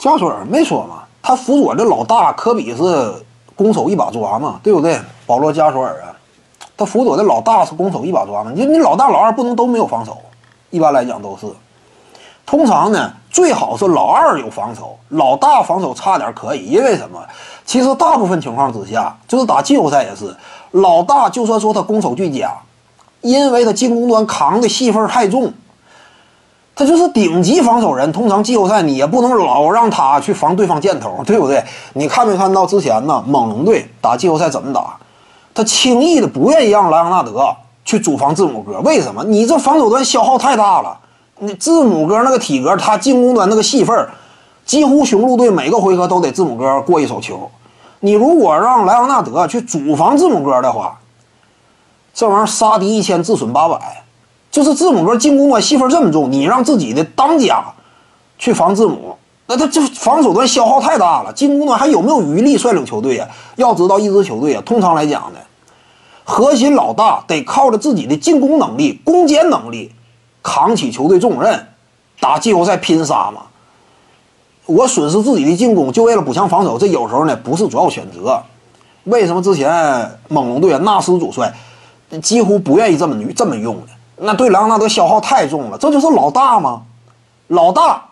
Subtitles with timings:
[0.00, 3.14] 加索尔没说嘛，他辅佐这老大科比是
[3.54, 4.98] 攻守一把抓嘛，对不对？
[5.26, 6.16] 保罗加索尔啊，
[6.74, 10.16] 他辅佐的老大是攻守一把抓嘛，你你老大老二不能都没有防守，
[10.70, 11.46] 一般来讲都是。
[12.46, 17.22] 通常呢，最好是老二有防守，老大防守差点可以，因为什么？
[17.66, 20.34] 其实大部分情况之下，就是打季后赛也是，
[20.70, 22.50] 老大就算说他攻守俱佳，
[23.20, 25.52] 因为他进攻端扛的戏份太重，
[26.80, 28.10] 他就是顶级防守人。
[28.10, 31.62] 通常季后赛你也不能老让他去防对方箭头，对不对？
[31.92, 33.22] 你看没看到之前呢？
[33.26, 34.96] 猛龙队打季后赛怎么打？
[35.52, 37.54] 他轻易的不愿意让莱昂纳德
[37.84, 39.22] 去主防字母哥，为什么？
[39.24, 40.98] 你这防守端消耗太大了。
[41.40, 44.08] 你字母哥那个体格，他进攻端那个戏份
[44.64, 47.50] 几乎雄鹿队每个回合都得字母哥过一手球。
[48.00, 50.98] 你如果让莱昂纳德去主防字母哥的话，
[52.14, 54.02] 这玩意儿杀敌一千自损八百。
[54.50, 57.64] 就是字母哥进攻端戏份这么重，你让自己的当家
[58.38, 63.28] 去防字母，那他这防守端消耗太大了，进攻端还有没有余力率领球队啊？
[63.56, 65.38] 要知道一支球队啊，通常来讲呢，
[66.24, 69.92] 核心老大得靠着自己的进攻能力、攻坚能力。
[70.42, 71.66] 扛起球队重任，
[72.18, 73.42] 打季后赛拼杀嘛。
[74.64, 78.42] 我损失自己的进攻，就为了补强防守，这有时候呢不是主要选择。
[79.04, 81.54] 为什么之前猛龙队纳斯主帅
[82.22, 83.88] 几乎不愿意这么这么用呢？
[84.20, 85.78] 那对莱昂纳德消耗太重了。
[85.78, 86.82] 这就是老大吗？
[87.48, 88.02] 老大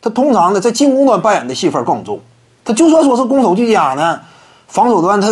[0.00, 2.20] 他通常呢在进攻端扮演的戏份更重。
[2.64, 4.20] 他就算说是攻守俱佳呢，
[4.68, 5.28] 防守端他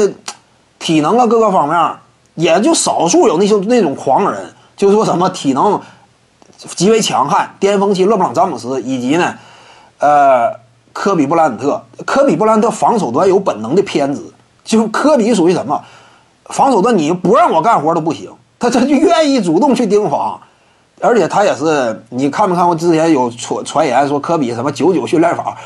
[0.78, 1.96] 体能啊各个方面
[2.34, 5.80] 也就少数有那些那种狂人，就说什么体能。
[6.76, 9.34] 极为强悍，巅峰期勒布朗詹姆斯以及呢，
[9.98, 10.52] 呃，
[10.92, 11.82] 科比布莱恩特。
[12.04, 14.22] 科比布莱恩特防守端有本能的偏执，
[14.62, 15.82] 就科比属于什么？
[16.50, 20.38] 防守端你不让我干活都不行，他他就愿意主动去盯防，
[21.00, 25.56] 而且他也是，你看没看过之前有传传言说科比什么九九训练法？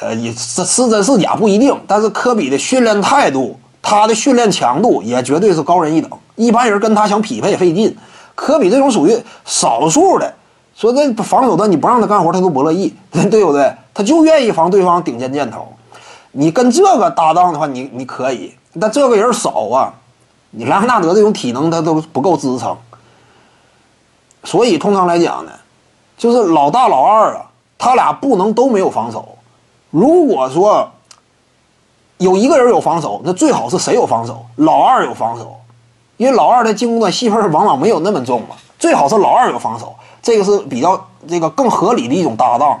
[0.00, 7.96] 呃，也是是真是假不一定，但是科比的训练态度，他的训练强度也绝对是高人一等，一般人跟他想匹配费劲。
[8.34, 10.34] 科比这种属于少数的，
[10.74, 12.92] 说这防守端你不让他干活，他都不乐意，
[13.30, 13.72] 对不对？
[13.94, 15.72] 他就愿意防对方顶尖箭头。
[16.32, 19.94] 你跟这个搭档的话，你你可以，但这个人少啊。
[20.56, 22.76] 你莱昂纳德这种体能他都不够支撑，
[24.44, 25.52] 所以通常来讲呢，
[26.16, 29.36] 就是老大老二啊，他俩不能都没有防守。
[29.90, 30.90] 如果说
[32.18, 34.46] 有一个人有防守，那最好是谁有防守？
[34.56, 35.56] 老二有防守。
[36.16, 39.92] 因为老二的进攻端戏份往往没有那么重嘛，最好是老二有防守，
[40.22, 42.80] 这个是比较这个更合理的一种搭档。